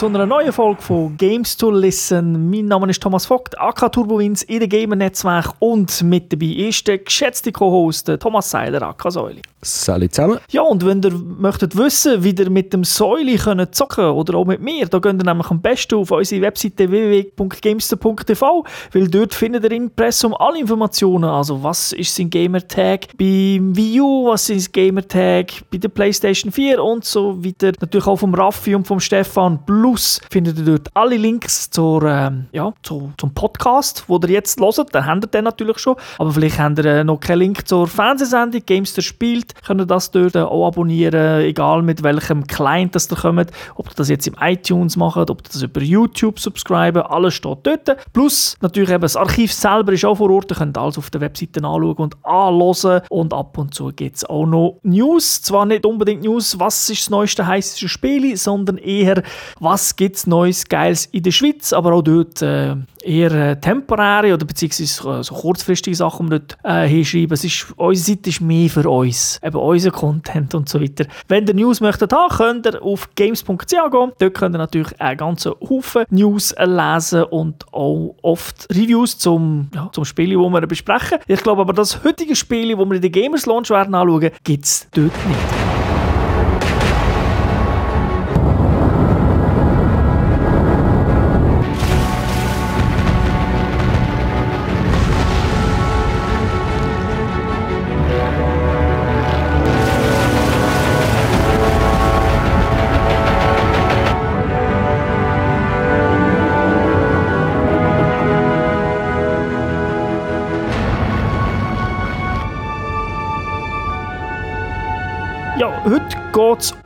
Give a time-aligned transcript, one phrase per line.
[0.00, 2.48] zu einer neuen Folge von Games to Listen.
[2.48, 6.96] Mein Name ist Thomas Vogt, AK Turbowins in der Gamer-Netzwerk und mit dabei ist der
[6.96, 9.42] geschätzte Co-Host Thomas Seiler, AK Säuli.
[9.62, 10.38] Salut zusammen.
[10.50, 14.46] Ja, und wenn ihr möchtet wissen, wie ihr mit dem Säuli könnt zocken oder auch
[14.46, 19.64] mit mir, da geht ihr nämlich am besten auf unsere Webseite www.gamester.tv, weil dort findet
[19.64, 24.74] ihr im Impressum alle Informationen, also was ist sein Gamertag beim Wii U, was ist
[24.74, 27.72] sein Gamertag bei der Playstation 4 und so weiter.
[27.78, 29.58] Natürlich auch vom Raffi und vom Stefan.
[29.90, 34.60] Plus findet ihr dort alle Links zur, ähm, ja, zu, zum Podcast, wo ihr jetzt
[34.60, 34.94] hört.
[34.94, 35.96] Den habt ihr dann natürlich schon.
[36.16, 38.62] Aber vielleicht habt ihr äh, noch keinen Link zur Fernsehsendung.
[38.64, 39.52] Gamester spielt.
[39.66, 43.50] Könnt ihr das dort äh, auch abonnieren, egal mit welchem Client das ihr kommt.
[43.74, 47.02] Ob ihr das jetzt im iTunes macht, ob ihr das über YouTube subscriben.
[47.02, 47.96] Alles steht dort.
[48.12, 50.52] Plus natürlich eben das Archiv selber ist auch vor Ort.
[50.52, 53.02] Ihr könnt alles auf der Webseite anschauen und anhören.
[53.08, 55.42] Und ab und zu gibt es auch noch News.
[55.42, 59.24] Zwar nicht unbedingt News, was ist das neueste heißeste Spiel, sondern eher,
[59.58, 64.34] was gibt es Neues, Geiles in der Schweiz, aber auch dort äh, eher äh, temporäre
[64.34, 67.32] oder beziehungsweise äh, so kurzfristige Sachen, die wir dort äh, hinschreiben.
[67.32, 71.06] Es ist, unsere Seite ist mehr für uns, eben unser Content und so weiter.
[71.28, 74.12] Wenn ihr News möchtet haben, könnt ihr auf games.ch gehen.
[74.18, 79.90] Dort könnt ihr natürlich einen ganzen Haufen News lesen und auch oft Reviews zum, ja,
[79.92, 81.18] zum Spiel, die wir besprechen.
[81.26, 84.64] Ich glaube aber, das heutige Spiel, das wir in der Gamers Launch werden anschauen, gibt
[84.64, 85.59] es dort nicht.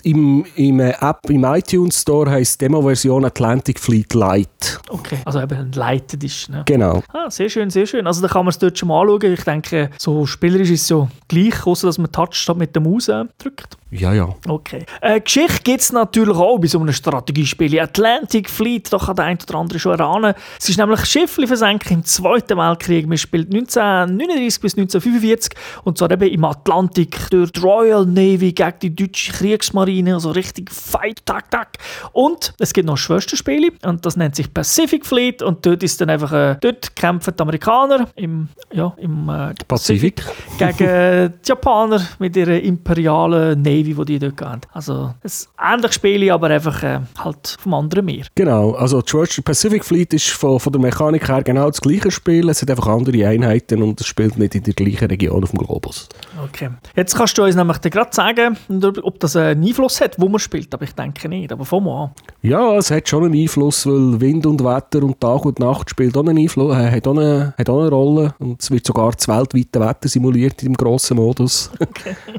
[0.03, 4.79] im, im äh, App, im iTunes Store heisst die Demo-Version Atlantic Fleet Lite.
[4.89, 6.49] Okay, also eben ein Lighted ist.
[6.49, 6.63] Ne?
[6.67, 7.03] Genau.
[7.13, 8.07] Ah, sehr schön, sehr schön.
[8.07, 9.33] Also da kann man es dort schon mal anschauen.
[9.33, 12.83] Ich denke, so spielerisch ist es so gleich, außer dass man Touch statt mit der
[12.83, 13.77] Maus äh, drückt.
[13.91, 14.35] Ja, ja.
[14.49, 14.85] Okay.
[15.01, 17.79] Äh, Geschichte gibt es natürlich auch bei so einem Strategiespiel.
[17.79, 20.35] Atlantic Fleet, da kann der ein oder andere schon erahnen.
[20.59, 23.07] Es ist nämlich Schiffli versenken im Zweiten Weltkrieg.
[23.07, 25.53] Man spielt 1939 bis 1945
[25.85, 30.73] und zwar eben im Atlantik durch die Royal Navy gegen die deutsche Kriegsmarine, also richtig
[30.73, 31.79] Fight, tak, tak.
[32.13, 36.11] Und es gibt noch Schwesterspiele und das nennt sich Pacific Fleet und dort ist dann
[36.11, 40.23] einfach, äh, dort kämpfen die Amerikaner im, ja, im äh, Pazifik.
[40.59, 44.61] gegen die Japaner mit ihrer imperialen Navy, die die dort haben.
[44.73, 48.27] Also ein ähnliches Spiel, aber einfach äh, halt vom anderen Meer.
[48.35, 52.11] Genau, also die Schwester Pacific Fleet ist von, von der Mechanik her genau das gleiche
[52.11, 52.49] Spiel.
[52.49, 55.59] Es hat einfach andere Einheiten und es spielt nicht in der gleichen Region auf dem
[55.59, 56.09] Globus.
[56.45, 56.71] Okay.
[56.97, 58.57] Jetzt kannst du uns nämlich gerade sagen,
[59.03, 61.53] ob das einen Einfluss hat, wo man spielt, aber ich denke nicht.
[61.53, 62.11] Aber von mal an.
[62.43, 66.17] Ja, es hat schon einen Einfluss, weil Wind und Wetter und Tag und Nacht spielt
[66.17, 69.13] auch einen Einfluss, äh, hat, auch eine, hat auch eine Rolle und es wird sogar
[69.13, 71.71] das weltweite Wetter simuliert im grossen Modus.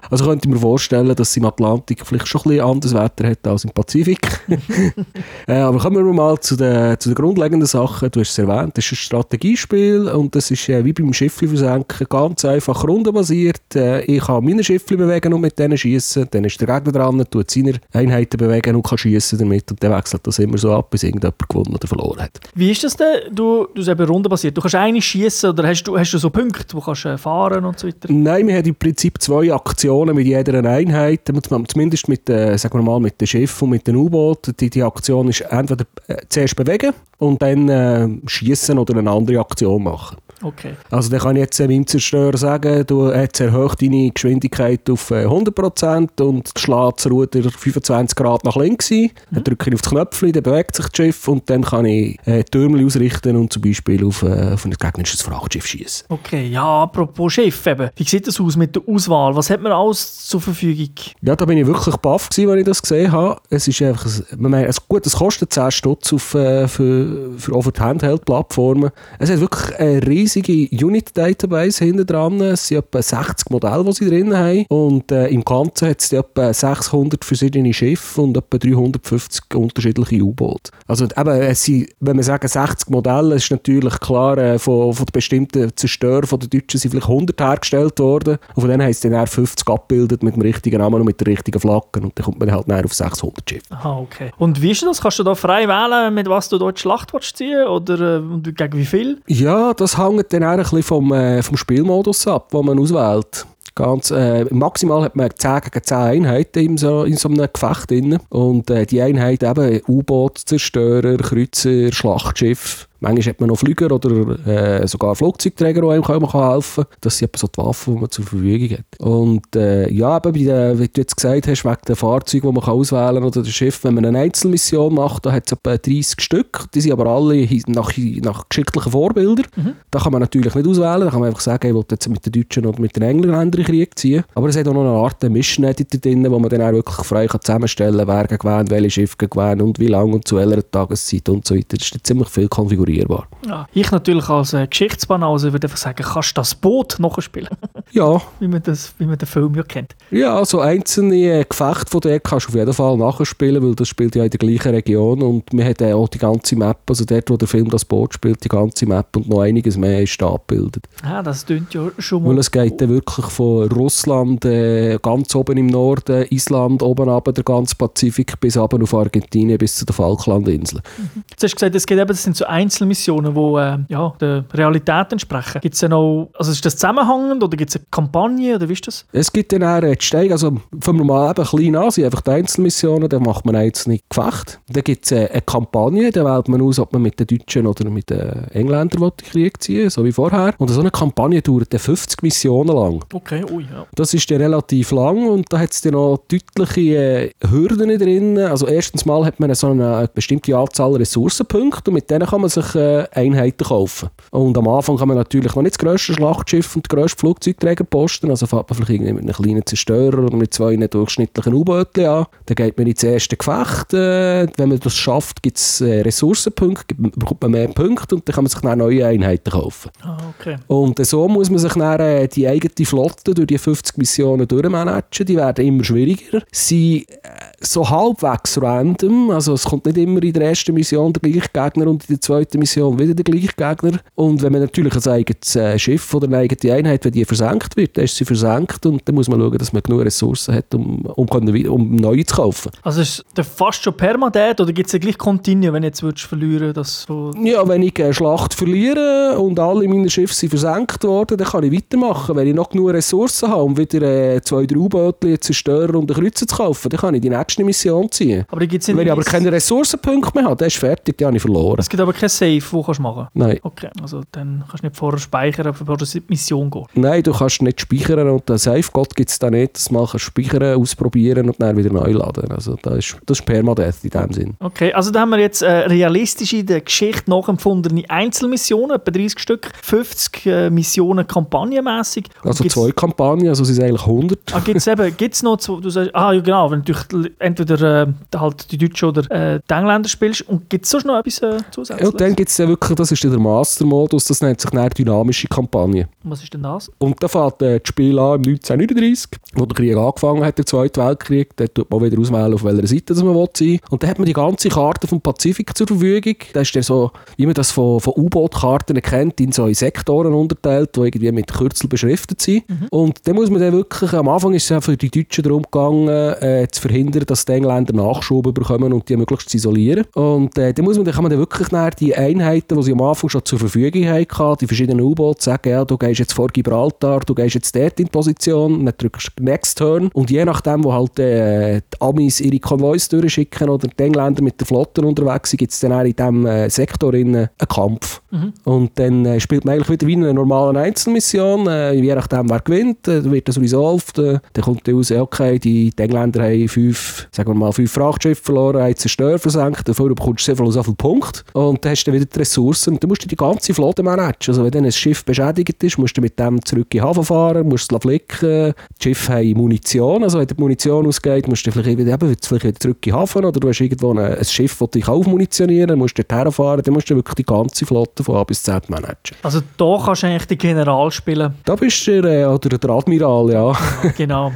[0.10, 2.94] Also könnte ich mir vorstellen, dass dass es im Atlantik vielleicht schon ein bisschen anderes
[2.94, 4.20] Wetter hat als im Pazifik.
[5.48, 8.12] äh, aber kommen wir mal zu den, zu den grundlegenden Sachen.
[8.12, 11.48] Du hast es erwähnt, das ist ein Strategiespiel und das ist äh, wie beim Schiffli
[11.48, 13.76] versenken ganz einfach rundenbasiert.
[13.76, 16.28] Äh, ich kann meine Schiffli bewegen und mit denen schießen.
[16.30, 19.94] Dann ist der Gegner dran, tut seine Einheiten bewegen und kann schießen damit und dann
[19.94, 22.40] wechselt das immer so ab, bis irgendjemand gewonnen oder verloren hat.
[22.54, 23.34] Wie ist das denn?
[23.34, 24.56] Du, du eben rundenbasiert.
[24.56, 27.66] Du kannst eine schießen oder hast du, hast du so Punkte, wo kannst äh, fahren
[27.66, 28.10] und so weiter?
[28.10, 31.15] Nein, wir haben im Prinzip zwei Aktionen mit jeder Einheit.
[31.24, 34.60] Zumindest mit, äh, sagen wir mal, mit dem Schiff und mit dem U-Boot.
[34.60, 39.40] Die, die Aktion ist entweder äh, zuerst bewegen und dann äh, schießen oder eine andere
[39.40, 40.18] Aktion machen.
[40.46, 40.76] Okay.
[40.92, 46.22] Also dann kann ich jetzt meinem Zerstörer sagen, du jetzt erhöht deine Geschwindigkeit auf 100%
[46.22, 49.06] und schlägt das Ruder 25 Grad nach links ein.
[49.06, 49.10] Mhm.
[49.32, 52.20] Dann drücke ich auf das Knöpfchen, dann bewegt sich das Schiff und dann kann ich
[52.26, 56.06] äh, Türme ausrichten und zum Beispiel auf, äh, auf ein gegnerisches Frachtschiff schießen.
[56.10, 57.90] Okay, ja, apropos Schiff eben.
[57.96, 59.36] Wie sieht das aus mit der Auswahl?
[59.36, 60.94] Was hat man alles zur Verfügung?
[61.22, 63.42] Ja, da bin ich wirklich baff gewesen, als ich das gesehen habe.
[63.50, 64.06] Es ist einfach,
[64.38, 68.92] man meine, es, gut, es kostet 10 Stutz auf, äh, für, für, für die Handheld-Plattformen.
[69.18, 72.40] Es hat wirklich eine riesige Unit-Database hinten dran.
[72.42, 74.66] Es sind etwa 60 Modelle, die sie drin haben.
[74.70, 80.72] Und äh, im Ganzen hat es etwa 600 verschiedene Schiffe und etwa 350 unterschiedliche U-Boote.
[80.88, 85.06] Also eben, es sind, wenn wir sagen 60 Modelle, ist natürlich klar, äh, von, von
[85.06, 88.38] den bestimmten Zerstörern von den Deutschen sind vielleicht 100 hergestellt worden.
[88.56, 91.28] Und von denen haben sie dann 50 abgebildet mit dem richtigen Namen und mit der
[91.28, 92.02] richtigen Flagge.
[92.02, 93.66] Und dann kommt man halt auf 600 Schiffe.
[93.70, 94.32] Aha, okay.
[94.38, 95.02] Und wie ist das?
[95.02, 98.86] Kannst du da frei wählen, mit was du dort Schlacht ziehen Oder äh, gegen wie
[98.86, 99.22] viel?
[99.28, 103.46] Ja, das hängt dann auch ein bisschen vom, äh, vom Spielmodus ab, den man auswählt.
[103.76, 107.92] Ganz, äh, maximal hat man 10 gegen 10 Einheiten in so, in so einem Gefecht
[107.92, 108.20] drin.
[108.30, 114.48] Und äh, die Einheiten eben U-Boot, Zerstörer, Kreuzer, Schlachtschiff, Manchmal hat man noch Flüger oder
[114.48, 116.98] äh, sogar Flugzeugträger, die einem helfen können.
[117.02, 119.00] Das sind so die Waffen, die man zur Verfügung hat.
[119.00, 123.16] Und äh, ja, eben wie du jetzt gesagt hast, wegen den Fahrzeugen, die man auswählen
[123.16, 126.66] kann oder dem Schiff, wenn man eine Einzelmission macht, da hat es etwa 30 Stück.
[126.74, 127.92] Die sind aber alle nach,
[128.24, 129.46] nach geschicklichen Vorbildern.
[129.56, 129.74] Mhm.
[129.92, 131.02] Da kann man natürlich nicht auswählen.
[131.02, 133.52] Da kann man einfach sagen, ich will jetzt mit den Deutschen oder mit den Engländern
[133.54, 134.24] in Krieg ziehen.
[134.34, 137.28] Aber es hat auch noch eine Art Mischneditor drin, wo man dann auch wirklich frei
[137.28, 141.30] kann zusammenstellen kann, wer gewinnt, welche Schiffe gewinnt und wie lange und zu welcher Tageszeit
[141.30, 141.78] und so weiter.
[141.78, 143.28] Das ist ziemlich viel konfiguriert konfigurierbar.
[143.46, 147.50] Ja, ich natürlich als äh, Geschichtsbanause würde einfach sagen, kannst du das Boot nachspielen?
[147.96, 148.22] Ja.
[148.40, 149.96] wie, man das, wie man den Film ja kennt.
[150.12, 153.88] Ja, also einzelne äh, Gefechte von der kannst du auf jeden Fall nachspielen, weil das
[153.88, 157.30] spielt ja in der gleichen Region und wir haben auch die ganze Map, also dort,
[157.30, 160.30] wo der Film das Boot spielt, die ganze Map und noch einiges mehr ist da
[160.30, 160.88] abgebildet.
[161.04, 162.30] Ah, das klingt ja schon mal...
[162.30, 167.30] Weil es geht dann wirklich von Russland, äh, ganz oben im Norden, Island, oben ab
[167.34, 170.82] der ganze Pazifik bis runter auf Argentinien, bis zu den Falklandinseln.
[170.98, 171.24] Mhm.
[171.40, 175.12] Du hast gesagt, es geht eben, das sind so Einzelmissionen, die äh, ja, der Realität
[175.12, 175.62] entsprechen.
[175.62, 179.06] Gibt es auch, also ist das zusammenhängend oder gibt es Kampagne oder wie ist das?
[179.12, 182.22] Es gibt dann auch die Steige, also fangen wir mal eben klein an, sind einfach
[182.22, 184.58] die Einzelmissionen, dann macht man einzelne Gefechte.
[184.70, 187.68] Dann gibt es äh, eine Kampagne, dann wählt man aus, ob man mit den Deutschen
[187.68, 190.54] oder mit den Engländern will, den Krieg ziehen so wie vorher.
[190.58, 193.04] Und so eine Kampagne dauert dann 50 Missionen lang.
[193.14, 193.86] Okay, ui, ja.
[193.96, 198.38] Das ist dann relativ lang und da hat es dann noch deutliche äh, Hürden drin.
[198.38, 202.50] Also erstens mal hat man so eine bestimmte Anzahl Ressourcenpunkte und mit denen kann man
[202.50, 204.10] sich äh, Einheiten kaufen.
[204.32, 207.75] Und am Anfang kann man natürlich noch nicht das grösste Schlachtschiff und das grösste Flugzeugträger
[207.84, 212.26] posten, also fährt man vielleicht mit einem kleinen Zerstörer oder mit zwei durchschnittlichen U-Booten an.
[212.46, 213.94] Dann geht man ins erste Gefecht.
[213.94, 218.36] Äh, wenn man das schafft, gibt es äh, Ressourcenpunkte, bekommt man mehr Punkte und dann
[218.36, 219.92] kann man sich dann neue Einheiten kaufen.
[220.02, 220.58] Ah, okay.
[220.68, 225.26] Und so muss man sich dann äh, die eigene Flotte durch die 50 Missionen durchmanagen.
[225.26, 226.44] Die werden immer schwieriger.
[226.52, 231.22] Sie äh, so halbwegs random, also es kommt nicht immer in der ersten Mission der
[231.22, 234.00] gleiche Gegner und in der zweiten Mission wieder der gleiche Gegner.
[234.16, 237.76] Und wenn man natürlich ein eigenes äh, Schiff oder eine eigene Einheit, wenn die versenkt
[237.78, 240.74] wird, dann ist sie versenkt und dann muss man schauen, dass man genug Ressourcen hat,
[240.74, 242.72] um, um, um neue zu kaufen.
[242.84, 246.26] Also ist das fast schon permanent oder gibt es ja gleich Continue, wenn jetzt würdest
[246.26, 251.04] verlieren dass so Ja, wenn ich eine Schlacht verliere und alle meine Schiffe sind versenkt
[251.04, 252.36] worden, dann kann ich weitermachen.
[252.36, 256.12] Wenn ich noch genug Ressourcen habe, um wieder äh, zwei, drei U-Boote zu zerstören und
[256.12, 258.46] einen Kreuzer zu kaufen, dann kann ich die nächste Mission ziehen.
[258.50, 261.42] Aber gibt's wenn ich aber keine Ressourcenpunkte mehr habe, dann ist fertig, dann habe ich
[261.42, 261.78] verloren.
[261.80, 263.36] Es gibt aber kein Save, wo du machen kannst?
[263.36, 263.60] Nein.
[263.64, 266.88] Okay, also dann kannst du nicht vorher speichern, bevor du in die Mission gehst?
[266.94, 270.80] Nein, du kannst nicht speichern und den Save-Gott gibt es da nicht, dass man speichern,
[270.80, 272.52] ausprobieren und dann wieder neu laden.
[272.52, 274.54] Also das ist, das ist Permadeath in dem Sinn.
[274.60, 279.72] Okay, also da haben wir jetzt äh, realistische, der Geschichte nachempfundene Einzelmissionen, etwa 30 Stück,
[279.82, 282.26] 50 äh, Missionen kampagnenmässig.
[282.44, 284.40] Also zwei Kampagnen, also sind es eigentlich 100.
[284.54, 288.08] Ah, gibt es eben, gibt's noch, du sagst, ah ja genau, wenn natürlich entweder äh,
[288.38, 290.42] halt die Deutschen oder äh, die Engländer spielst.
[290.44, 292.14] Und gibt es sonst noch etwas äh, zusätzliches?
[292.14, 296.08] Ja, dann gibt es wirklich, das ist der Master-Modus, das nennt sich eine dynamische Kampagne.
[296.24, 296.92] Was ist denn das?
[296.98, 300.66] Und da fängt äh, das Spiel an im 1939, wo der Krieg angefangen hat, der
[300.66, 301.56] Zweite Weltkrieg.
[301.56, 303.80] Da tut man wieder auswählen, auf welcher Seite das man sein will.
[303.90, 306.36] Und dann hat man die ganze Karte vom Pazifik zur Verfügung.
[306.54, 310.34] Da ist der so, wie man das von, von U-Boot-Karten kennt, in so in Sektoren
[310.34, 312.70] unterteilt, die irgendwie mit Kürzel beschriftet sind.
[312.70, 312.88] Mhm.
[312.90, 315.64] Und dann muss man dann wirklich, am Anfang ist es ja für die Deutschen darum
[315.64, 320.06] gegangen, äh, zu verhindern, dass die Engländer Nachschub bekommen und die möglichst zu isolieren.
[320.14, 321.68] Und äh, dann, muss man, dann kann man dann wirklich
[322.00, 325.86] die Einheiten, die sie am Anfang schon zur Verfügung hatten, die verschiedenen U-Boote, sagen, ja,
[325.86, 329.78] du gehst jetzt vor Gibraltar, du gehst jetzt dort in Position, dann drückst du Next
[329.78, 334.42] Turn und je nachdem, wo halt äh, die Amis ihre Konvois durchschicken oder die Engländer
[334.42, 338.22] mit der Flotte unterwegs sind, gibt es dann auch in diesem äh, Sektor einen Kampf.
[338.32, 338.54] Mhm.
[338.64, 342.50] Und dann äh, spielt man eigentlich wieder wie in einer normalen Einzelmission, äh, je nachdem,
[342.50, 347.15] wer gewinnt, äh, wird das resolved, dann kommt raus, okay, die, die Engländer haben fünf,
[347.32, 350.84] sagen wir mal, fünf Frachtschiffe verloren, haben Zerstörer versenkt, dafür bekommst du sehr viel, so
[350.84, 353.74] viele Punkte und dann hast du wieder die Ressourcen und dann musst du die ganze
[353.74, 354.36] Flotte managen.
[354.48, 357.24] Also wenn dann ein Schiff beschädigt ist, musst du mit dem zurück in den Hafen
[357.24, 361.72] fahren, musst es flicken, die Schiffe haben Munition, also wenn die Munition ausgeht, musst du
[361.72, 364.46] vielleicht wieder, eben, vielleicht wieder zurück in den Hafen oder du hast irgendwo ein, ein
[364.46, 368.24] Schiff, das dich aufmunitionieren musst du dort herfahren, dann musst du wirklich die ganze Flotte
[368.24, 369.38] von A bis Z managen.
[369.44, 371.54] Also da kannst du eigentlich den General spielen?
[371.66, 373.72] Da bist du der, äh, oder der Admiral, ja.
[374.04, 374.52] ja genau.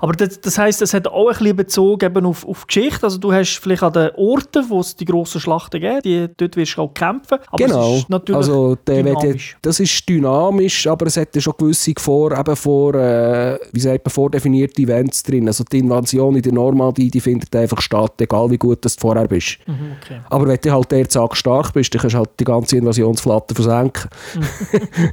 [0.00, 3.18] aber das, das heisst, es hat auch ein bisschen Bezug eben auf, auf Geschichte, also
[3.18, 6.76] du hast vielleicht an den Orten, wo es die grossen Schlachten gibt, die, dort wirst
[6.76, 7.92] du auch kämpfen, aber genau.
[7.92, 9.56] es ist natürlich also, dynamisch.
[9.62, 14.04] das ist dynamisch, aber es hat ja schon gewisse vor, eben vor, äh, wie sagt
[14.04, 18.50] man, vordefinierte Events drin, also die Invasion in der Normandie, die findet einfach statt, egal
[18.50, 19.58] wie gut du vorher bist.
[19.66, 20.20] Mhm, okay.
[20.28, 23.54] Aber wenn du halt der Tag stark bist, dann kannst du halt die ganze Invasionsflotte
[23.54, 24.10] versenken.
[24.34, 25.10] Mhm.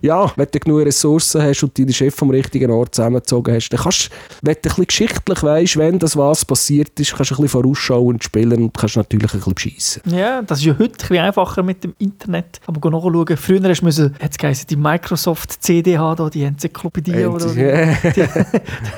[0.02, 3.80] ja, wenn du genug Ressourcen hast und deine Chef vom richtigen Ort zusammengezogen hast, dann
[3.80, 4.10] kannst
[4.42, 7.62] wenn du ein bisschen geschichtlich weißt, wenn das was passiert ist, kannst du ein bisschen
[7.62, 10.02] vorausschauend spielen und kannst natürlich ein bisschen beschissen.
[10.06, 12.60] Ja, das ist ja heute ein bisschen einfacher mit dem Internet.
[12.66, 17.26] Aber nachschauen, früher hast du müssen, hat's geheißen, die Microsoft CD haben, die Enzyklopädie äh,
[17.26, 17.96] oder yeah.
[18.16, 18.22] die,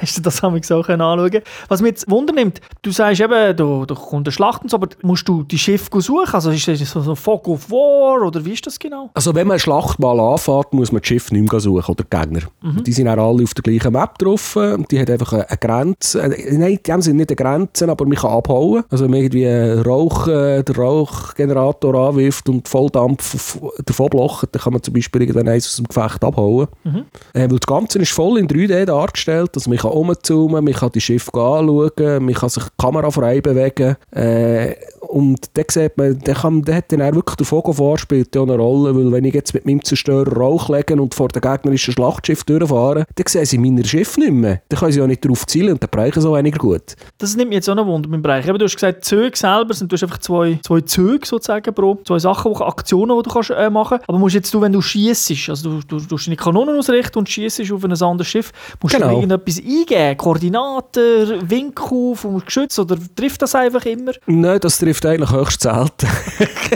[0.00, 3.94] hast du das haben auch anschauen Was mich jetzt wundernimmt, du sagst eben, da, da
[3.94, 6.34] kommt eine Schlacht und so, aber musst du die Schiffe suchen?
[6.34, 9.10] Also ist das so ein Fog of War oder wie ist das genau?
[9.14, 12.04] Also wenn man eine Schlacht mal anfährt, muss man die Schiffe nicht mehr suchen oder
[12.04, 12.40] die Gegner.
[12.62, 12.84] Mhm.
[12.84, 14.58] Die sind auch alle auf der gleichen Map drauf.
[14.90, 16.22] Die hat einfach eine Grenze.
[16.22, 18.84] Äh, nein, die haben nicht eine Grenze, aber man kann abhauen.
[18.90, 24.72] Also wenn man irgendwie Rauch, äh, den Rauchgenerator anwirft und Volldampf davon blocht, dann kann
[24.72, 26.68] man zum Beispiel irgendwann eins aus dem Gefecht abhauen.
[26.84, 27.04] Mhm.
[27.32, 29.50] Äh, weil das Ganze ist voll in 3D dargestellt.
[29.54, 33.96] Also man kann umzoomen, man kann die Schiffe anschauen, man kann sich kamerafrei bewegen.
[34.10, 34.74] Äh,
[35.12, 38.42] und da sieht man, der, kann, der hat dann auch wirklich der Vogel spielt ja
[38.42, 41.92] eine Rolle, weil wenn ich jetzt mit meinem Zerstörer Rauch lege und vor dem gegnerischen
[41.92, 44.62] Schlachtschiff durchfahre, dann sehen sie meine Schiffe nicht mehr.
[44.68, 46.94] Dann können sie ja nicht darauf zielen und dann brechen sie auch weniger gut.
[47.18, 48.46] Das nimmt mich jetzt auch noch Wunder beim Bereich.
[48.46, 52.18] du hast gesagt, Züge selber sind du hast einfach zwei, zwei Züge sozusagen pro, zwei
[52.18, 54.08] Sachen, Aktionen, die du kannst, äh, machen kannst.
[54.08, 57.28] Aber musst jetzt du, wenn du schießt, also du, du, du deine Kanonen ausrichten und
[57.28, 59.08] schießt auf ein anderes Schiff, musst genau.
[59.08, 60.16] du irgendetwas eingeben?
[60.16, 64.12] Koordinaten, Winkel vom Geschütz oder trifft das einfach immer?
[64.26, 66.06] Nein, das trifft eigentlich höchst selten.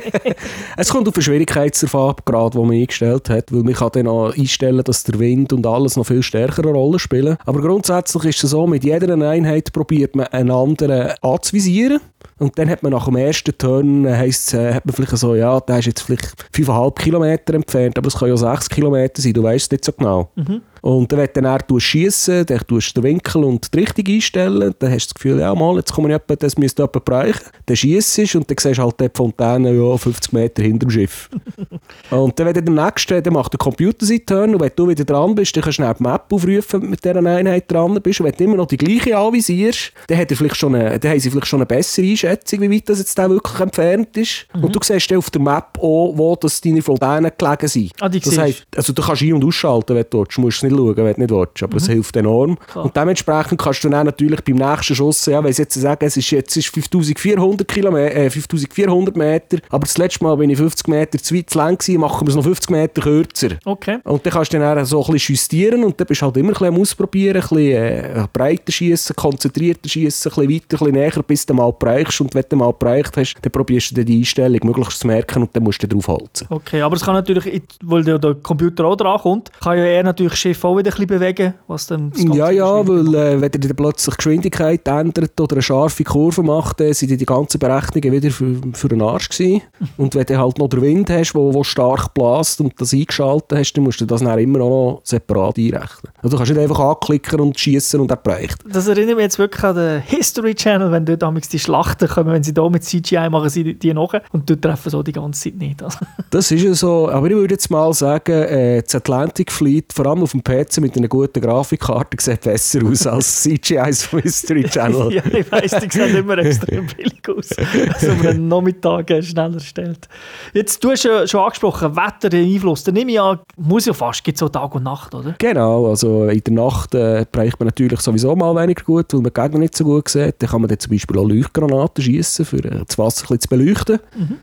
[0.76, 4.83] es kommt auf den Schwierigkeitsgrad, den man eingestellt hat, weil man kann dann auch einstellen,
[4.85, 7.37] dass der Wind und alles noch viel stärker eine Rolle spielen.
[7.45, 12.00] Aber grundsätzlich ist es so, mit jeder Einheit probiert man einen anderen anzuvisieren.
[12.38, 15.35] Und dann hat man nach dem ersten Turn, äh, heisst, äh, hat man vielleicht so,
[15.35, 19.32] ja, der ist jetzt vielleicht 5,5 Kilometer entfernt, aber es kann ja 6 Kilometer sein,
[19.32, 20.30] du weißt es nicht so genau.
[20.35, 20.61] Mhm.
[20.87, 24.93] Und dann, wenn du schießen, dann tust du den Winkel und die Richtung einstellen, dann
[24.93, 27.40] hast du das Gefühl, ja mal, jetzt komme ich etwa, das müsste jemand bereichen.
[27.66, 31.28] Dann schießt und dann siehst du halt die Fontäne ja, 50 Meter hinter dem Schiff.
[32.11, 34.88] und dann, wenn du der nächste, dann macht der Computer seinen Turn und wenn du
[34.88, 38.21] wieder dran bist, dann kannst du schnell die Map aufrufen, mit dieser Einheit dran bist.
[38.21, 41.11] Und wenn du immer noch die gleiche anvisierst, dann, hat er vielleicht schon eine, dann
[41.11, 44.47] haben sie vielleicht schon eine bessere Einschätzung, wie weit das jetzt wirklich entfernt ist.
[44.55, 44.62] Mhm.
[44.62, 47.93] Und du siehst dann auf der Map auch, wo das deine Fontänen gelegen sind.
[47.99, 50.37] Ah, das heißt, also du kannst ein- und ausschalten, wenn du willst.
[50.37, 51.62] Du musst es nicht schauen, wenn du nicht willst.
[51.62, 51.78] Aber mhm.
[51.78, 52.59] es hilft enorm.
[52.59, 52.85] Klar.
[52.85, 56.16] Und dementsprechend kannst du dann natürlich beim nächsten Schuss, ja, wenn sie jetzt sagen, es
[56.16, 60.88] ist jetzt ist 5400 Kilometer, äh, 5400 Meter, aber das letzte Mal bin ich 50
[60.88, 63.49] Meter zu weit zu lang gewesen, machen wir es noch 50 Meter kürzer.
[63.64, 63.99] Okay.
[64.04, 66.49] Und dann kannst du dann so ein bisschen justieren und dann bist du halt immer
[66.49, 70.78] ein bisschen am Ausprobieren, ein bisschen äh, breiter schießen, konzentrierter schießen, ein bisschen weiter, ein
[70.78, 73.95] bisschen näher, bis du mal bereichst und wenn du mal bereicht hast, dann probierst du
[73.97, 76.47] dann die Einstellung möglichst zu merken und dann musst du drauf halten.
[76.49, 80.35] Okay, aber es kann natürlich, weil der, Computer auch dran kommt, kann ja eher natürlich
[80.35, 84.16] Schiff auch wieder ein bisschen bewegen, was dann Ja, ja, weil äh, wenn ihr plötzlich
[84.16, 88.88] Geschwindigkeit ändert oder eine scharfe Kurve macht, dann sind die ganzen Berechnungen wieder für, für
[88.88, 89.62] den Arsch gewesen.
[89.96, 93.58] und wenn du halt noch den Wind hast, wo, wo stark bläst und das eingeschaltet
[93.58, 96.12] hast, dann musst du das dann immer noch separat einrechnen.
[96.23, 98.58] Also du kannst nicht einfach anklicken und schießen und er bereicht.
[98.68, 102.32] Das erinnert mich jetzt wirklich an den History Channel, wenn dort damals die Schlachten kommen,
[102.32, 105.44] wenn sie da mit CGI machen, sie die noch und dort treffen so die ganze
[105.44, 105.82] Zeit nicht.
[105.82, 105.99] Also,
[106.30, 110.06] Das ist ja so, aber ich würde jetzt mal sagen, äh, das Atlantic Fleet, vor
[110.06, 114.65] allem auf dem PC mit einer guten Grafikkarte, sieht besser aus als CGIs vom History
[114.65, 115.12] Channel.
[115.12, 117.50] ja, ich weiss, die sehen immer extrem billig aus,
[117.95, 120.09] also man einen Nachmittag schneller stellt.
[120.55, 124.23] Jetzt, du hast ja schon angesprochen, Wetter, Einfluss, dann nehme ich an, muss ja fast,
[124.25, 125.35] gibt so Tag und Nacht, oder?
[125.38, 129.33] Genau, also in der Nacht äh, bereicht man natürlich sowieso mal weniger gut, weil man
[129.35, 130.37] die Gegner nicht so gut sieht.
[130.38, 133.41] Dann kann man dann zum Beispiel auch Leuchtgranaten schießen, für äh, das Wasser ein bisschen
[133.41, 133.99] zu beleuchten.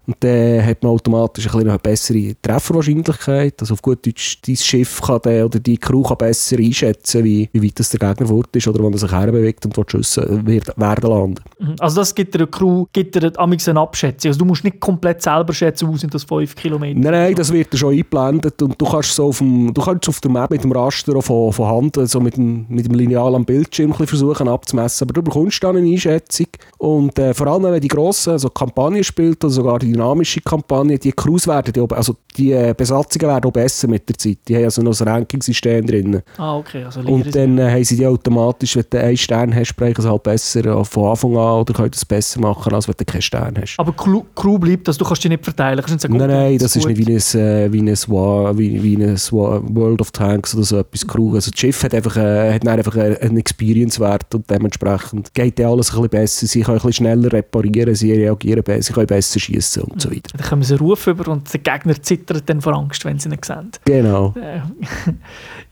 [0.08, 3.56] Und dann hat man automatisch ein bisschen eine bessere Trefferwahrscheinlichkeit.
[3.62, 7.50] Also auf gut Deutsch, dein Schiff kann dann, oder die Crew kann besser einschätzen, wie,
[7.52, 9.92] wie weit das der Gegner fort ist oder wann er sich herbewegt und wo die
[9.92, 11.44] Schüsse wird, werden landen.
[11.60, 11.76] Mhm.
[11.80, 14.30] Also das gibt der Crew, gibt dir amigs eine Abschätzung.
[14.30, 17.00] Also du musst nicht komplett selber schätzen, wo sind das 5 Kilometer.
[17.00, 20.10] Nein, nein, das wird dann schon eingeblendet und du kannst so auf dem, du kannst
[20.10, 23.36] auf der Map mit dem Raster von, von Hand, also mit dem, mit dem Lineal
[23.36, 26.48] am Bildschirm versuchen abzumessen, aber du bekommst dann eine Einschätzung
[26.78, 30.98] und äh, vor allem wenn die grossen also Kampagnen spielt oder sogar die dynamische Kampagne,
[30.98, 34.56] die Crews werden, auch, also die äh, Besatzungen werden auch besser mit der Zeit, die
[34.56, 38.06] haben also noch ein Ranking-System drin Ah, okay, also und dann äh, haben sie die
[38.08, 41.74] automatisch, wenn du einen Stern hast, sprechen sie halt besser äh, von Anfang an oder
[41.74, 43.80] können es besser machen, als wenn du keinen Stern hast.
[43.80, 45.80] Aber Crew, bleibt das, du kannst dich nicht verteilen.
[45.80, 46.98] Kannst nicht sagen, Nein, gut, nein, das ist gut.
[46.98, 51.08] nicht wie ein, äh, wie ein, wie, wie ein World of Tanks oder so etwas
[51.08, 51.34] Crew.
[51.36, 55.68] Also das Schiff hat einfach, äh, hat einfach äh, einen Experience-Wert und dementsprechend geht dann
[55.68, 56.48] alles ein bisschen besser.
[56.48, 60.12] Sie können ein bisschen schneller reparieren, sie reagieren besser, sie können besser schießen und so
[60.12, 60.38] weiter.
[60.38, 63.38] Dann kommen sie Ruf über und der Gegner zittert dann vor Angst, wenn sie ihn
[63.44, 63.72] sehen.
[63.86, 64.34] Genau.
[64.38, 64.62] Äh,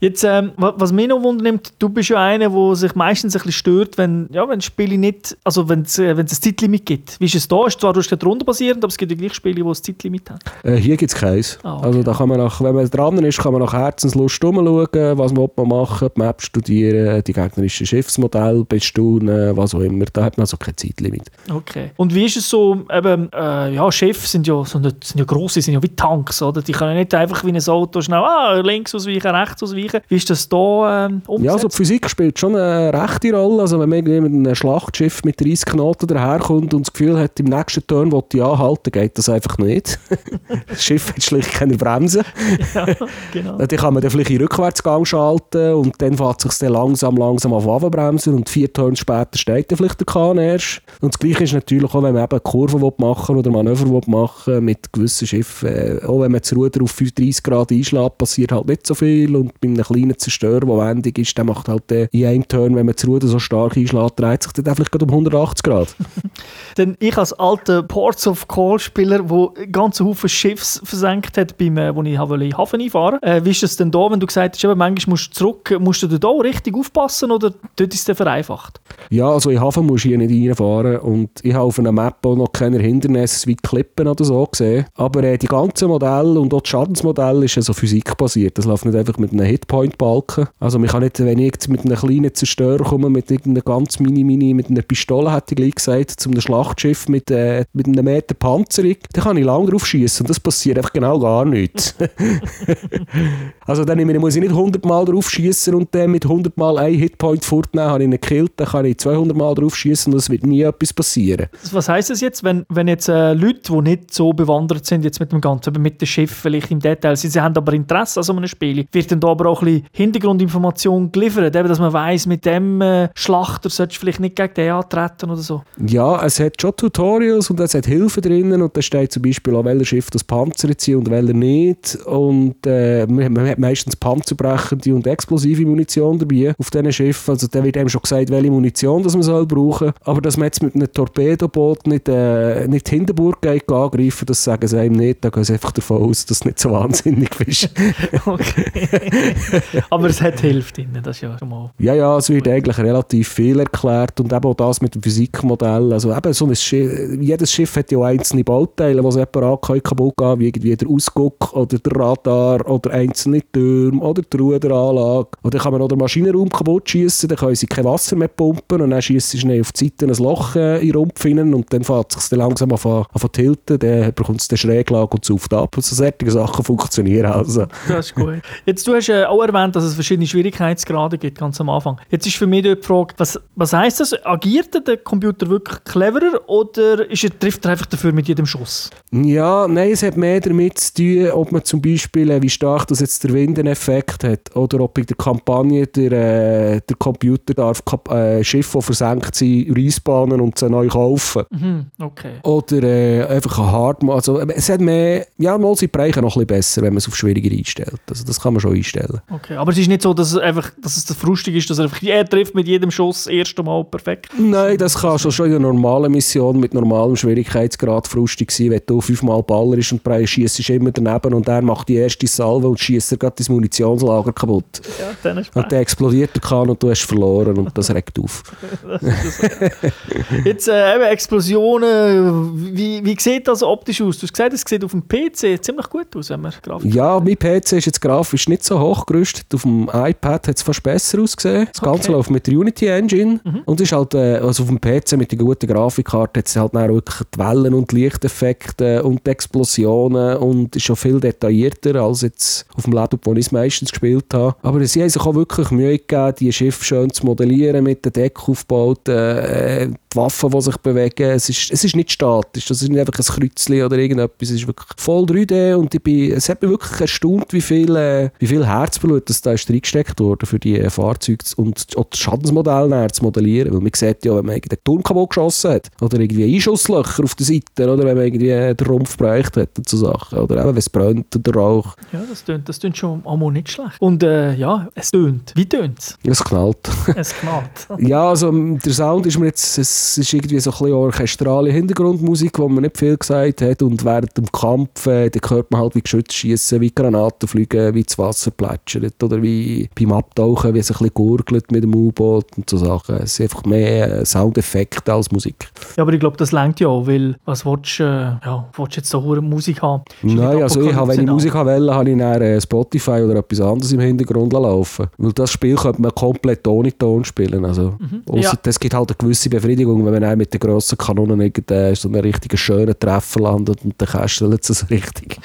[0.02, 3.38] Jetzt, ähm, wa- was mich noch wundernimmt, du bist ja einer, der sich meistens ein
[3.38, 7.20] bisschen stört, wenn, ja, wenn Spiele nicht, also wenn es äh, ein Zeitlimit gibt.
[7.20, 7.64] Wie ist es da?
[7.68, 10.28] Ist zwar du hast gesagt, rundenbasierend, aber es gibt ja gleich Spiele, die ein Zeitlimit
[10.28, 10.40] haben.
[10.64, 11.56] Äh, hier gibt es keins.
[11.62, 11.86] Ah, okay.
[11.86, 15.32] Also da kann man nach, wenn man dran ist, kann man nach Herzenslust rumschauen, was
[15.32, 20.06] man man machen die Map studieren, die gegnerischen Schiffsmodelle bestaunen, was auch immer.
[20.12, 21.30] Da hat man also kein Zeitlimit.
[21.54, 21.92] Okay.
[21.96, 25.74] Und wie ist es so, eben, äh, ja, Schiffe sind ja, sind ja grosse, sind
[25.74, 26.60] ja wie Tanks, oder?
[26.60, 29.91] Die können nicht einfach wie ein Auto schnell, ah, links ausweichen, rechts ausweichen.
[30.08, 31.44] Wie ist das da ähm, umgesetzt?
[31.44, 33.62] Ja, also die Physik spielt schon eine rechte Rolle.
[33.62, 37.46] Also wenn man mit einem Schlachtschiff mit 30 Knoten daherkommt und das Gefühl hat, im
[37.46, 39.98] nächsten Turn will ich anhalten, geht das einfach nicht.
[40.68, 42.22] das Schiff hat schlicht keine Bremsen.
[42.74, 42.86] ja,
[43.32, 43.58] genau.
[43.58, 47.16] Dann kann man dann vielleicht in den Rückwärtsgang schalten und dann fährt sich dann langsam,
[47.16, 50.82] langsam auf Waffenbremsen und vier Turns später steht dann vielleicht der Kahn erst.
[51.00, 54.00] Und das Gleiche ist natürlich auch, wenn man eben Kurven will machen oder Manöver will
[54.06, 55.68] machen mit gewissen Schiffen.
[55.68, 59.34] Äh, auch wenn man das Ruder auf 35 Grad einschlägt, passiert halt nicht so viel
[59.36, 62.76] und bei einem kleinen Zerstörer, der wendig ist, der macht halt äh, in einem Turn,
[62.76, 65.94] wenn man das Ruder so stark einschlägt, dreht sich dann vielleicht gerade um 180 Grad.
[66.78, 71.76] Denn ich als alter Ports of Call Spieler, der ganz Haufen Schiffs versenkt hat, beim,
[71.76, 74.20] äh, wo ich wollte in den Hafen einfahren äh, Wie ist das denn da, wenn
[74.20, 77.92] du gesagt hast, eben, manchmal musst du zurück, musst du da richtig aufpassen oder dort
[77.92, 78.80] ist es dann vereinfacht?
[79.10, 82.24] Ja, also in Hafen musst du hier nicht reinfahren und ich habe auf einer Map
[82.24, 84.86] auch noch keine Hindernisse wie Klippen oder so gesehen.
[84.94, 88.58] Aber äh, die ganzen Modelle und auch das Schadensmodell ist also physikbasiert.
[88.58, 90.48] Das läuft nicht einfach mit einem Hitpoint-Balken.
[90.60, 93.98] Also man kann nicht, wenn ich jetzt mit einem kleinen Zerstörer komme, mit irgendeiner ganz
[93.98, 98.04] mini-mini, mit einer Pistole, hätte ich gleich gesagt, zu einem Schlachtschiff mit, äh, mit einem
[98.04, 101.94] Meter Panzerung, dann kann ich lang drauf schießen und das passiert einfach genau gar nichts.
[103.66, 106.98] also dann muss ich nicht 100 Mal drauf schießen und dann mit 100 Mal einen
[106.98, 110.28] Hitpoint fortnehmen, habe ich ihn gekillt, dann kann ich 200 Mal drauf schießen und es
[110.28, 111.46] wird nie etwas passieren.
[111.72, 115.20] Was heisst das jetzt, wenn, wenn jetzt äh, Leute, die nicht so bewandert sind jetzt
[115.20, 118.24] mit dem Ganzen, mit dem Schiff vielleicht im Detail, sie, sie haben aber Interesse an
[118.24, 121.92] so einem Spiel, wird dann da aber auch ein bisschen Hintergrundinformation geliefert, eben, dass man
[121.92, 125.62] weiss, mit dem äh, Schlachter solltest du vielleicht nicht gegen den antreten oder so.
[125.86, 129.54] Ja, es hat schon Tutorials und es hat Hilfe drinnen und da steht zum Beispiel
[129.54, 133.96] auch, welches Schiff das Panzer zieht und welcher nicht und äh, man, man hat meistens
[133.96, 138.50] panzerbrechende und explosive Munition dabei auf diesen Schiffen, also da wird einem schon gesagt, welche
[138.50, 142.88] Munition das man soll brauchen, aber dass man jetzt mit einem Torpedoboot nicht, äh, nicht
[142.88, 146.40] Hindenburg geht angreifen, das sagen sie einem nicht, da gehen sie einfach davon aus, dass
[146.40, 147.70] du nicht so wahnsinnig bist.
[148.24, 148.64] Okay.
[149.90, 151.70] aber es hat Hilfe drin, das ist ja schon mal...
[151.78, 155.92] Ja, ja, es wird eigentlich relativ viel erklärt und eben auch das mit dem Physikmodell.
[155.92, 160.16] Also eben so ein Schiff, jedes Schiff hat ja auch einzelne Bauteile, die separat kaputt
[160.16, 165.28] gehen wie irgendwie der Ausguck oder der Radar oder einzelne Türme oder die Ruderanlage.
[165.42, 168.80] Oder kann man auch den Maschinenraum kaputt schießen, dann können sie kein Wasser mehr pumpen
[168.80, 171.72] und dann schießen sie auf die Seite ein Loch äh, in den Rumpf hinein und
[171.72, 175.14] dann fährt es sich dann langsam auf an zu tilten, dann bekommt es den Schräglage
[175.14, 175.74] und sauft ab.
[175.76, 177.66] Also solche Sachen funktionieren also.
[177.88, 178.40] Das ist gut.
[178.66, 182.00] Jetzt, du hast äh, auch erwähnt, dass es verschiedene Schwierigkeitsgrade gibt, ganz am Anfang.
[182.10, 184.14] Jetzt ist für mich die Frage, was, was heisst das?
[184.24, 188.90] Agiert der Computer wirklich cleverer oder ist er, trifft er einfach dafür mit jedem Schuss?
[189.10, 192.86] Ja, nein, es hat mehr damit zu tun, ob man zum Beispiel, äh, wie stark
[192.88, 197.82] das jetzt der Windeneffekt hat oder ob in der Kampagne der, äh, der Computer darf
[198.10, 201.44] äh, Schiffe, die versenkt sind, respawnen und sie neu kaufen.
[201.50, 202.34] Mhm, okay.
[202.42, 206.36] Oder äh, einfach ein Hard Also äh, es hat mehr, ja, mal sind Bereiche noch
[206.36, 208.00] ein bisschen besser, wenn man es auf schwieriger einstellt.
[208.08, 209.20] Also das kann man schon einstellen.
[209.30, 211.84] Okay, aber es ist nicht so, dass es einfach, dass es frustig ist, dass er
[211.84, 214.28] einfach, er trifft mit jedem Schuss das erste Mal perfekt.
[214.38, 218.82] Nein, das kann schon, schon in einer normalen Mission mit normalem Schwierigkeitsgrad frustig sein, wenn
[218.86, 222.78] du fünfmal Baller ist und schießt immer daneben und er macht die erste Salve und
[222.78, 224.82] schießt gerade das Munitionslager kaputt.
[224.98, 228.18] Ja, dann ist Und dann explodiert der Kahn und du hast verloren und das regt
[228.18, 228.42] auf.
[230.44, 234.18] Jetzt äh, eben Explosionen, wie, wie sieht das optisch aus?
[234.18, 236.52] Du hast gesagt, es sieht auf dem PC ziemlich gut aus, wenn man
[236.84, 238.78] Ja, mein PC ist jetzt grafisch nicht so
[239.12, 239.46] hochgerüstet.
[239.54, 241.68] Auf dem iPad hat es fast besser ausgesehen.
[241.72, 242.12] Das Ganze Okay.
[242.12, 243.40] läuft mit der Unity Engine.
[243.66, 246.74] Und ist halt, äh, also auf dem PC mit der guten Grafikkarte hat es halt
[246.74, 252.66] dann wirklich die Wellen und Lichteffekte und Explosionen und ist schon viel detaillierter als jetzt
[252.74, 254.54] auf dem Laptop, wo ich es meistens gespielt habe.
[254.62, 258.12] Aber sie haben sich auch wirklich Mühe gegeben, die Schiffe schön zu modellieren mit den
[258.12, 261.30] Deckaufbauten, äh, die Waffen, die sich bewegen.
[261.30, 264.50] Es ist, es ist nicht statisch, das ist nicht einfach ein Kreuzchen oder irgendetwas.
[264.50, 267.94] Es ist wirklich voll 3D und ich bin, es hat mich wirklich erstaunt, wie viel,
[267.96, 268.66] äh, wie viel
[269.02, 273.08] Herzblut das da ist reingesteckt wurde für die äh, Fahrzeuge und auch das Schadensmodell näher
[273.10, 273.72] zu modellieren.
[273.72, 277.34] Weil man sieht ja, wenn man den Turm kaputt geschossen hat oder irgendwie Einschusslöcher auf
[277.34, 280.38] der Seite oder wenn man irgendwie den Rumpf bereicht hat und so Sachen.
[280.38, 281.96] Oder eben, wenn es brennt und der Rauch.
[282.12, 284.00] Ja, das tönt, das tönt schon einmal nicht schlecht.
[284.00, 285.52] Und äh, ja, es tönt.
[285.54, 286.18] Wie tönt es?
[286.24, 286.78] Es knallt.
[287.22, 287.88] Es knallt.
[287.98, 292.58] Ja, also der Sound ist mir jetzt, es ist irgendwie so ein bisschen orchestrale Hintergrundmusik,
[292.58, 295.94] wo man nicht viel gesagt hat und während dem Kampf, äh, dann hört man halt
[295.94, 298.91] wie Geschütze schießen, wie Granaten fliegen, wie das Wasser plätschert
[299.22, 303.16] oder wie beim Abtauchen, wie es ein bisschen gurgelt mit dem U-Boot und so Sachen.
[303.16, 305.70] Es sind einfach mehr äh, Soundeffekte als Musik.
[305.96, 308.96] Ja, aber ich glaube, das längt ja auch, weil was willst du, äh, ja, willst
[308.96, 310.02] du jetzt so hohe Musik haben?
[310.22, 313.36] Ist Nein, also ich habe, wenn ich Musik wollte, habe ich dann äh, Spotify oder
[313.36, 315.06] etwas anderes im Hintergrund laufen.
[315.18, 317.64] Weil das Spiel könnte man komplett ohne Ton spielen.
[317.64, 317.94] Also,
[318.28, 318.52] ausser, Ja.
[318.62, 322.20] Das gibt halt eine gewisse Befriedigung, wenn man mit den grossen Kanonen irgendeinen so einen
[322.20, 325.38] richtigen schönen Treffer landet und dann kästelt es richtig.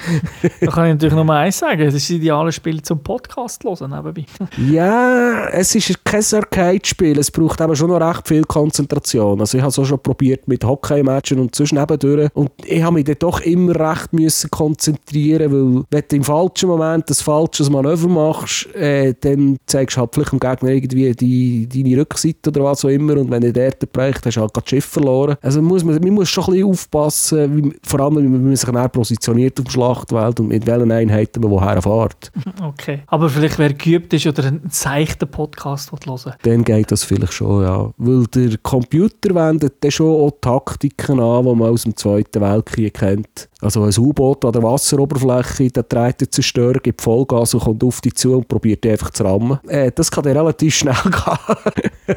[0.60, 3.90] Da kann ich natürlich noch eins sagen, es ist das ideale Spiel zum Podcast hören
[3.90, 4.24] nebenbei.
[4.70, 7.18] Ja, es ist kein Arcade-Spiel.
[7.18, 9.40] Es braucht aber schon noch recht viel Konzentration.
[9.40, 12.30] Also ich habe es auch schon probiert mit Hockey-Matchen und zwischen nebendurch.
[12.34, 16.68] Und ich habe mich dann doch immer recht müssen konzentrieren, weil wenn du im falschen
[16.68, 21.68] Moment das falsche Manöver machst, äh, dann zeigst du halt vielleicht dem Gegner irgendwie die,
[21.68, 23.16] deine Rückseite oder was auch immer.
[23.16, 25.36] Und wenn du dort bereicht hast, du halt gerade das Schiff verloren.
[25.42, 28.68] Also muss man, man muss schon ein bisschen aufpassen, wie, vor allem wie man sich
[28.68, 32.32] dann positioniert auf dem Schlachtfeld und mit welchen Einheiten man woher fährt.
[32.60, 33.02] Okay.
[33.06, 37.32] Aber vielleicht wer geübt ist oder einen seichten Podcast will hören dann geht das vielleicht
[37.32, 37.92] schon, ja.
[37.96, 42.94] Weil der Computer wendet dann schon auch Taktiken an, die man aus dem Zweiten Weltkrieg
[42.94, 43.48] kennt.
[43.60, 48.00] Also ein U-Boot an der Wasseroberfläche, der trägt den Zerstörer, gibt Vollgas und kommt auf
[48.00, 49.58] dich zu und probiert dich einfach zu rammen.
[49.66, 52.16] Äh, das kann dann relativ schnell gehen.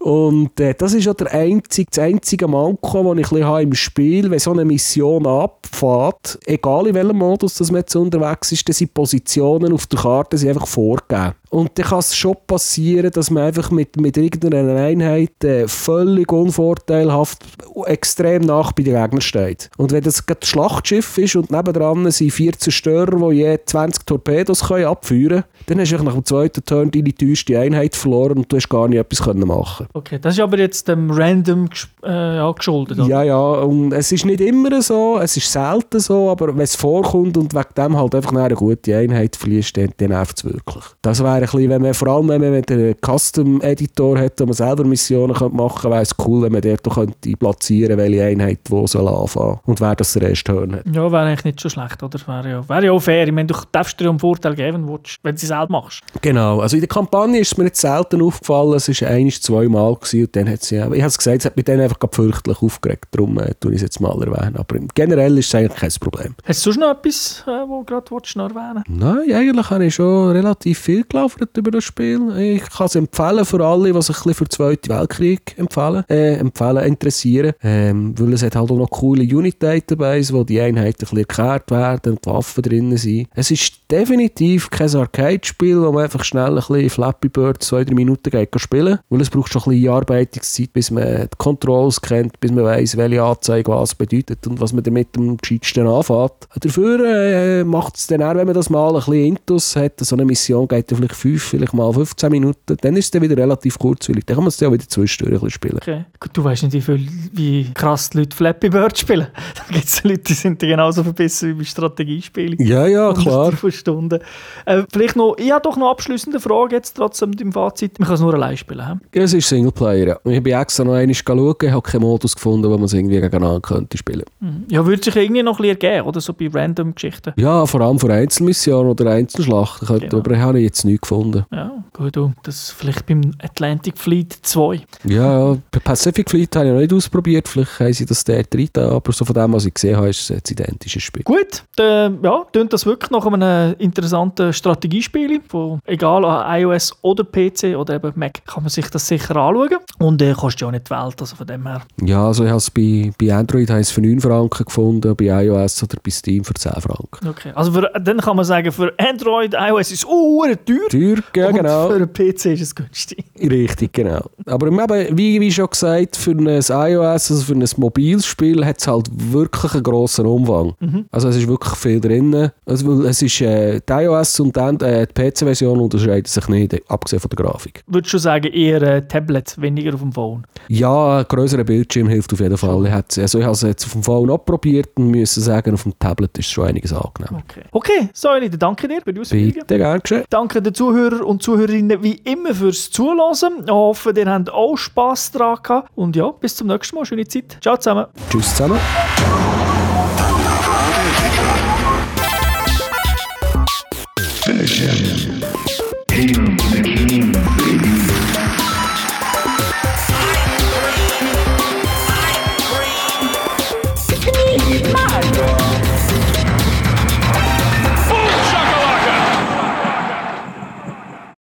[0.00, 4.30] und äh, das ist auch der einzige, das einzige Manko, das ich habe im Spiel
[4.30, 8.74] wenn so eine Mission abfährt, egal in welchem Modus das man jetzt unterwegs ist, dann
[8.74, 11.32] sind Positionen auf der Karte sind einfach vorgegeben.
[11.56, 16.30] Und dann kann es schon passieren, dass man einfach mit, mit irgendeiner Einheit äh, völlig
[16.30, 17.38] unvorteilhaft
[17.86, 19.70] extrem nach bei den Gegnern steht.
[19.78, 24.64] Und wenn das ein Schlachtschiff ist und nebendran sind vier Zerstörer, die je 20 Torpedos
[24.64, 28.52] können abführen können, dann hast du nach dem zweiten Turn deine teuerste Einheit verloren und
[28.52, 31.70] du hast gar nicht etwas können machen Okay, das ist aber jetzt dem Random
[32.04, 32.98] äh, ja, geschuldet.
[32.98, 33.08] oder?
[33.08, 36.76] Ja, ja, und es ist nicht immer so, es ist selten so, aber wenn es
[36.76, 40.84] vorkommt und wegen dem halt einfach eine gute Einheit verliest, dann, dann nervt es wirklich.
[41.00, 44.84] Das wäre bisschen, wenn man, vor allem wenn man einen Custom-Editor hat, wo man selber
[44.84, 48.86] Missionen könnte machen könnte, wäre es cool, wenn man dort könnte platzieren welche Einheit wo
[48.86, 50.82] soll anfangen und wer das erste Turn hat.
[50.86, 52.18] Ja, wäre eigentlich nicht so schlecht, oder?
[52.26, 53.26] Wäre ja, wäre ja auch fair.
[53.26, 55.68] Ich meine, du darfst dir einen Vorteil geben, wenn du willst, wenn du sie selber
[55.70, 56.02] machst.
[56.22, 59.94] Genau, also in der Kampagne ist es mir nicht selten aufgefallen, es war ein, zweimal
[59.94, 62.62] gewesen und dann hat sie, ich habe es gesagt, es hat mich dann einfach fürchterlich
[62.62, 65.90] aufgeregt, darum äh, tue ich es jetzt mal erwähnen, aber generell ist es eigentlich kein
[66.00, 66.34] Problem.
[66.44, 70.32] Hast du sonst noch etwas, äh, wo du gerade erwähnen Nein, eigentlich habe ich schon
[70.32, 71.25] relativ viel gelaufen.
[71.34, 72.36] Gelabert über das Spiel.
[72.38, 76.84] Ich kann es empfehlen für alle, die sich für den Zweiten Weltkrieg empfehlen, äh, empfehlen
[76.84, 77.52] interessieren.
[77.62, 81.70] Ähm, weil es hat halt auch noch coole Unit-Database, wo die Einheiten ein bisschen erklärt
[81.70, 83.28] werden und die Waffen drin sind.
[83.34, 87.94] Es ist definitiv kein Arcade-Spiel, wo man einfach schnell ein bisschen Flappy Bird zwei, drei
[87.94, 92.38] Minuten geht spielen Weil es braucht schon ein bisschen Einarbeitungszeit, bis man die Controls kennt,
[92.40, 96.48] bis man weiss, welche Anzeige was bedeutet und was man damit am gescheitsten anfängt.
[96.60, 100.16] Dafür äh, macht es dann auch, wenn man das mal ein bisschen intus hat, so
[100.16, 103.36] eine Mission geht ja vielleicht 5, vielleicht mal 15 Minuten, dann ist es dann wieder
[103.36, 104.24] relativ kurzweilig.
[104.26, 105.76] Dann kann man es dann auch wieder zwischendurch spielen.
[105.76, 106.04] Okay.
[106.20, 109.26] Gut, du weißt nicht, wie, viel, wie krass die Leute Flappy Bird spielen.
[109.56, 112.58] Da gibt es Leute, die sind genauso verbissen wie bei Strategiespielen.
[112.60, 113.52] Ja, ja, klar.
[113.52, 114.20] Von Stunden.
[114.64, 117.98] Äh, vielleicht noch, ich habe doch noch abschließende Frage jetzt trotzdem im Fazit.
[117.98, 118.86] Man kann es nur allein spielen.
[118.86, 119.18] He?
[119.18, 120.32] Ja, es ist Singleplayer, ja.
[120.32, 123.60] Ich bin extra noch einmal schauen, habe keinen Modus gefunden, wo man es irgendwie gegeneinander
[123.60, 124.24] könnte spielen.
[124.40, 124.64] Mhm.
[124.68, 127.32] Ja, würde sich irgendwie noch ein bisschen ergeben, oder so bei random Geschichten?
[127.36, 130.18] Ja, vor allem für Einzelmissionen oder Einzelschlachten, könnte, genau.
[130.18, 131.44] aber ich habe jetzt nichts gefunden.
[131.52, 134.80] Ja, gut, du, das vielleicht beim Atlantic Fleet 2.
[135.04, 139.12] Ja, Pacific Fleet habe ich noch nicht ausprobiert, vielleicht haben sie das dort drin, aber
[139.12, 141.22] so von dem, was ich gesehen habe, ist es ein identisches Spiel.
[141.22, 146.24] Gut, dann, ja, tönt das wirklich nach einem interessanten Strategiespiel, von egal
[146.60, 150.62] iOS oder PC oder eben Mac, kann man sich das sicher anschauen und äh, kostet
[150.62, 151.82] ja auch nicht die Welt, also von dem her.
[152.02, 155.82] Ja, also ich habe es bei, bei Android habe für 9 Franken gefunden, bei iOS
[155.82, 157.28] oder bei Steam für 10 Franken.
[157.28, 160.88] Okay, also für, dann kann man sagen, für Android, iOS ist es teuer.
[160.96, 161.88] Teuer, ja, genau.
[161.88, 163.24] für einen PC ist es günstig.
[163.40, 164.22] Richtig, genau.
[164.46, 168.86] Aber eben, wie, wie schon gesagt, für ein iOS, also für ein Mobilspiel, hat es
[168.86, 170.74] halt wirklich einen grossen Umfang.
[170.80, 171.06] Mhm.
[171.10, 172.50] Also es ist wirklich viel drin.
[172.64, 177.20] Also, es ist, äh, die iOS und dann, äh, die PC-Version unterscheiden sich nicht, abgesehen
[177.20, 177.82] von der Grafik.
[177.86, 180.46] Würdest du sagen, eher äh, Tablet, weniger auf dem Phone?
[180.68, 182.86] Ja, ein grösserer Bildschirm hilft auf jeden Fall.
[182.86, 185.98] Ich, also ich habe es jetzt auf dem Phone abprobiert und müssen sagen, auf dem
[185.98, 187.42] Tablet ist es schon einiges angenehmer.
[187.44, 189.52] Okay, okay Säuli, danke dir für die Ausführungen.
[189.52, 190.24] Bitte, gerne geschehen.
[190.30, 193.64] Danke den Zuhörern und Zuhörerinnen wie immer fürs Zuhören.
[193.64, 195.90] Ich hoffe, ihr habt auch Spass daran gehabt.
[195.96, 197.04] Und ja, bis zum nächsten Mal.
[197.04, 197.58] Schöne Zeit.
[197.60, 198.06] Ciao zusammen.
[198.30, 198.78] Tschüss zusammen.